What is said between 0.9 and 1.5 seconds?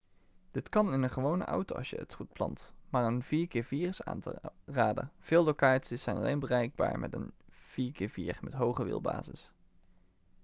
in een gewone